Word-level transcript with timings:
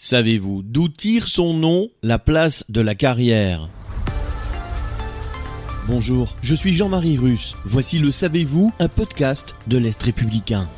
Savez-vous 0.00 0.62
d'où 0.62 0.88
tire 0.88 1.26
son 1.26 1.54
nom 1.54 1.88
la 2.04 2.20
place 2.20 2.64
de 2.68 2.80
la 2.80 2.94
carrière? 2.94 3.68
Bonjour, 5.88 6.36
je 6.40 6.54
suis 6.54 6.72
Jean-Marie 6.72 7.16
Russe. 7.16 7.56
Voici 7.64 7.98
le 7.98 8.12
Savez-vous, 8.12 8.72
un 8.78 8.86
podcast 8.86 9.56
de 9.66 9.76
l'Est 9.76 10.00
républicain. 10.00 10.68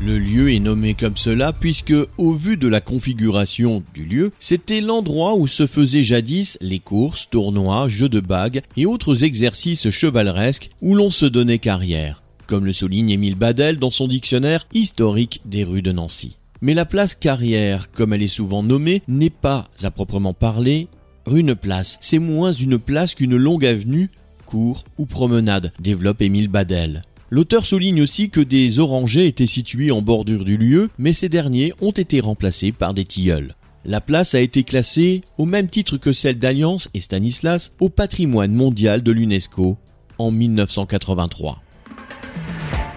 Le 0.00 0.16
lieu 0.20 0.52
est 0.52 0.60
nommé 0.60 0.94
comme 0.94 1.16
cela 1.16 1.52
puisque, 1.52 1.94
au 2.18 2.32
vu 2.34 2.56
de 2.56 2.68
la 2.68 2.80
configuration 2.80 3.82
du 3.94 4.04
lieu, 4.04 4.30
c'était 4.38 4.80
l'endroit 4.80 5.34
où 5.34 5.48
se 5.48 5.66
faisaient 5.66 6.04
jadis 6.04 6.56
les 6.60 6.78
courses, 6.78 7.28
tournois, 7.28 7.88
jeux 7.88 8.08
de 8.08 8.20
bagues 8.20 8.62
et 8.76 8.86
autres 8.86 9.24
exercices 9.24 9.90
chevaleresques 9.90 10.70
où 10.80 10.94
l'on 10.94 11.10
se 11.10 11.26
donnait 11.26 11.58
carrière, 11.58 12.22
comme 12.46 12.64
le 12.64 12.72
souligne 12.72 13.10
Émile 13.10 13.34
Badel 13.34 13.80
dans 13.80 13.90
son 13.90 14.06
dictionnaire 14.06 14.68
historique 14.72 15.40
des 15.46 15.64
rues 15.64 15.82
de 15.82 15.90
Nancy. 15.90 16.36
Mais 16.60 16.74
la 16.74 16.84
place 16.84 17.14
carrière, 17.14 17.90
comme 17.90 18.12
elle 18.12 18.22
est 18.22 18.28
souvent 18.28 18.62
nommée, 18.62 19.02
n'est 19.08 19.30
pas, 19.30 19.66
à 19.82 19.90
proprement 19.90 20.32
parler, 20.32 20.88
une 21.30 21.54
place. 21.54 21.98
C'est 22.00 22.18
moins 22.18 22.52
une 22.52 22.78
place 22.78 23.14
qu'une 23.14 23.36
longue 23.36 23.66
avenue, 23.66 24.10
cour 24.46 24.84
ou 24.98 25.06
promenade, 25.06 25.72
développe 25.80 26.22
Émile 26.22 26.48
Badel. 26.48 27.02
L'auteur 27.30 27.66
souligne 27.66 28.02
aussi 28.02 28.30
que 28.30 28.40
des 28.40 28.78
orangers 28.78 29.26
étaient 29.26 29.46
situés 29.46 29.90
en 29.90 30.00
bordure 30.00 30.44
du 30.44 30.56
lieu, 30.56 30.90
mais 30.96 31.12
ces 31.12 31.28
derniers 31.28 31.72
ont 31.80 31.90
été 31.90 32.20
remplacés 32.20 32.70
par 32.70 32.94
des 32.94 33.04
tilleuls. 33.04 33.54
La 33.84 34.00
place 34.00 34.34
a 34.34 34.40
été 34.40 34.62
classée, 34.62 35.22
au 35.36 35.44
même 35.44 35.68
titre 35.68 35.96
que 35.96 36.12
celle 36.12 36.38
d'Alliance 36.38 36.88
et 36.94 37.00
Stanislas, 37.00 37.72
au 37.80 37.88
patrimoine 37.88 38.52
mondial 38.52 39.02
de 39.02 39.12
l'UNESCO 39.12 39.76
en 40.18 40.30
1983. 40.30 41.62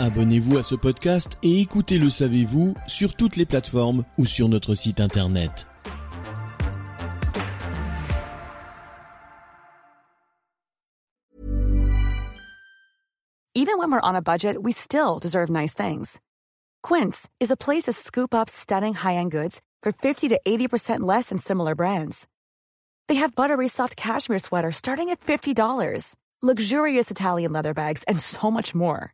Abonnez-vous 0.02 0.58
à 0.58 0.64
ce 0.64 0.76
podcast 0.76 1.38
et 1.44 1.60
écoutez 1.60 1.98
Le 1.98 2.10
Savez-vous 2.10 2.74
sur 2.88 3.18
toutes 3.18 3.36
les 3.36 3.46
plateformes 3.46 4.06
ou 4.18 4.26
sur 4.26 4.48
notre 4.48 4.74
site 4.74 5.02
internet. 5.02 5.68
Even 13.54 13.78
when 13.78 13.92
we're 13.92 14.00
on 14.02 14.16
a 14.16 14.22
budget, 14.22 14.56
we 14.64 14.72
still 14.72 15.20
deserve 15.20 15.50
nice 15.50 15.74
things. 15.74 16.22
Quince 16.82 17.28
is 17.42 17.52
a 17.52 17.58
place 17.58 17.84
to 17.84 17.92
scoop 17.92 18.34
up 18.34 18.48
stunning 18.50 18.94
high-end 18.94 19.32
goods 19.32 19.60
for 19.84 19.92
50 19.92 20.30
to 20.30 20.40
80% 20.48 21.02
less 21.02 21.28
than 21.28 21.38
similar 21.38 21.76
brands. 21.76 22.26
They 23.10 23.16
have 23.16 23.36
buttery 23.36 23.68
soft 23.68 23.98
cashmere 23.98 24.40
sweaters 24.40 24.78
starting 24.78 25.10
at 25.10 25.20
$50, 25.20 26.16
luxurious 26.42 27.12
Italian 27.12 27.52
leather 27.52 27.74
bags, 27.74 28.06
and 28.08 28.18
so 28.18 28.50
much 28.50 28.74
more. 28.74 29.14